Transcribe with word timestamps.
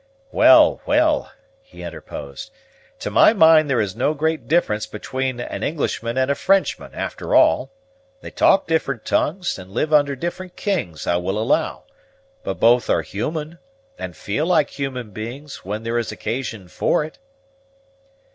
"Well, 0.31 0.81
well," 0.87 1.31
he 1.61 1.83
interposed, 1.83 2.49
"to 2.97 3.11
my 3.11 3.33
mind 3.33 3.69
there 3.69 3.79
is 3.79 3.95
no 3.95 4.15
great 4.15 4.47
difference 4.47 4.87
'atween 4.91 5.39
an 5.39 5.61
Englishman 5.61 6.17
and 6.17 6.31
a 6.31 6.33
Frenchman, 6.33 6.95
after 6.95 7.35
all. 7.35 7.71
They 8.21 8.31
talk 8.31 8.65
different 8.65 9.05
tongues, 9.05 9.59
and 9.59 9.69
live 9.69 9.93
under 9.93 10.15
different 10.15 10.55
kings, 10.55 11.05
I 11.05 11.17
will 11.17 11.37
allow; 11.37 11.83
but 12.43 12.59
both 12.59 12.89
are 12.89 13.03
human, 13.03 13.59
and 13.99 14.17
feel 14.17 14.47
like 14.47 14.71
human 14.71 15.11
beings, 15.11 15.57
when 15.63 15.83
there 15.83 15.99
is 15.99 16.11
occasion 16.11 16.67
for 16.67 17.03
it." 17.05 17.19